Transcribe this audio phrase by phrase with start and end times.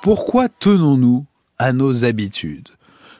[0.00, 1.26] Pourquoi tenons-nous
[1.58, 2.68] à nos habitudes?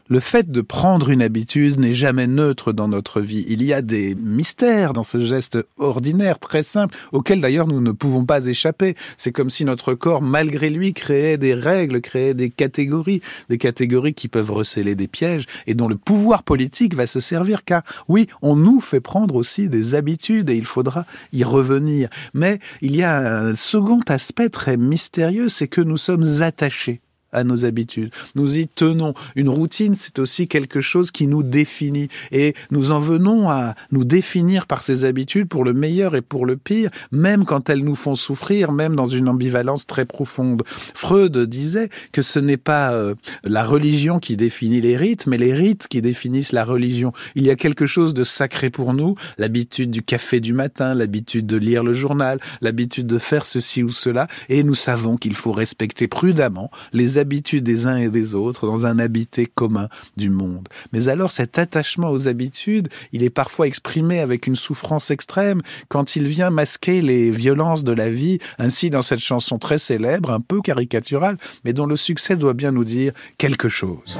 [0.09, 3.45] Le fait de prendre une habitude n'est jamais neutre dans notre vie.
[3.49, 7.93] Il y a des mystères dans ce geste ordinaire, très simple, auquel d'ailleurs nous ne
[7.93, 8.97] pouvons pas échapper.
[9.17, 14.15] C'est comme si notre corps, malgré lui, créait des règles, créait des catégories, des catégories
[14.15, 18.29] qui peuvent receler des pièges et dont le pouvoir politique va se servir, car oui,
[18.41, 22.09] on nous fait prendre aussi des habitudes et il faudra y revenir.
[22.33, 27.01] Mais il y a un second aspect très mystérieux, c'est que nous sommes attachés
[27.33, 28.11] à nos habitudes.
[28.35, 29.15] Nous y tenons.
[29.37, 32.09] Une routine, c'est aussi quelque chose qui nous définit.
[32.33, 36.47] Et nous en venons à nous définir par ces habitudes pour le meilleur et pour
[36.47, 40.63] le pire, même quand elles nous font souffrir, même dans une ambivalence très profonde.
[40.95, 43.15] Freud disait que ce n'est pas euh,
[43.45, 47.13] la religion qui définit les rites, mais les rites qui définissent la religion.
[47.35, 51.47] Il y a quelque chose de sacré pour nous, l'habitude du café du matin, l'habitude
[51.47, 55.53] de lire le journal, l'habitude de faire ceci ou cela, et nous savons qu'il faut
[55.53, 60.69] respecter prudemment les habitudes des uns et des autres dans un habité commun du monde.
[60.93, 66.17] Mais alors cet attachement aux habitudes, il est parfois exprimé avec une souffrance extrême quand
[66.17, 70.41] il vient masquer les violences de la vie, ainsi dans cette chanson très célèbre, un
[70.41, 74.17] peu caricaturale, mais dont le succès doit bien nous dire quelque chose.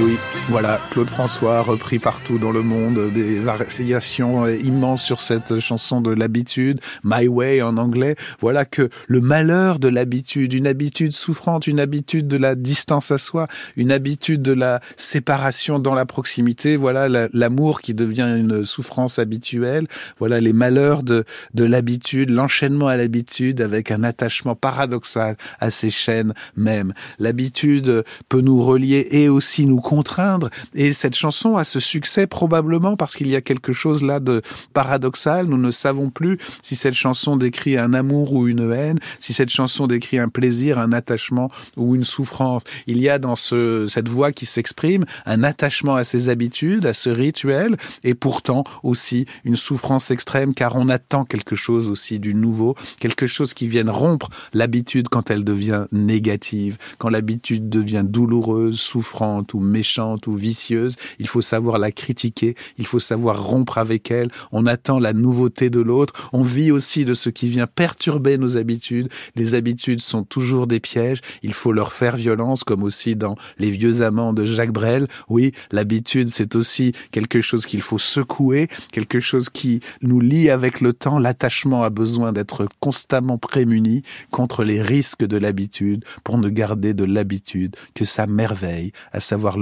[0.00, 6.00] Oui, voilà, Claude François repris partout dans le monde, des variations immenses sur cette chanson
[6.00, 8.16] de l'habitude, My Way en anglais.
[8.40, 13.18] Voilà que le malheur de l'habitude, une habitude souffrante, une habitude de la distance à
[13.18, 19.18] soi, une habitude de la séparation dans la proximité, voilà l'amour qui devient une souffrance
[19.18, 19.86] habituelle,
[20.18, 25.90] voilà les malheurs de, de l'habitude, l'enchaînement à l'habitude avec un attachement paradoxal à ces
[25.90, 26.92] chaînes même.
[27.18, 30.31] L'habitude peut nous relier et aussi nous contraindre.
[30.74, 34.42] Et cette chanson a ce succès probablement parce qu'il y a quelque chose là de
[34.72, 35.46] paradoxal.
[35.46, 39.50] Nous ne savons plus si cette chanson décrit un amour ou une haine, si cette
[39.50, 42.62] chanson décrit un plaisir, un attachement ou une souffrance.
[42.86, 46.94] Il y a dans ce, cette voix qui s'exprime un attachement à ses habitudes, à
[46.94, 52.34] ce rituel, et pourtant aussi une souffrance extrême car on attend quelque chose aussi du
[52.34, 58.80] nouveau, quelque chose qui vienne rompre l'habitude quand elle devient négative, quand l'habitude devient douloureuse,
[58.80, 64.10] souffrante ou méchante ou vicieuse, il faut savoir la critiquer, il faut savoir rompre avec
[64.10, 68.38] elle, on attend la nouveauté de l'autre, on vit aussi de ce qui vient perturber
[68.38, 73.16] nos habitudes, les habitudes sont toujours des pièges, il faut leur faire violence, comme aussi
[73.16, 77.98] dans Les vieux amants de Jacques Brel, oui, l'habitude c'est aussi quelque chose qu'il faut
[77.98, 84.02] secouer, quelque chose qui nous lie avec le temps, l'attachement a besoin d'être constamment prémuni
[84.30, 89.56] contre les risques de l'habitude pour ne garder de l'habitude que sa merveille, à savoir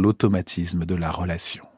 [0.86, 1.69] de la relation.